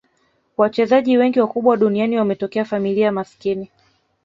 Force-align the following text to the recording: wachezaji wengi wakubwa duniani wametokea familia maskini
wachezaji 0.57 1.17
wengi 1.17 1.39
wakubwa 1.39 1.77
duniani 1.77 2.17
wametokea 2.17 2.65
familia 2.65 3.11
maskini 3.11 3.71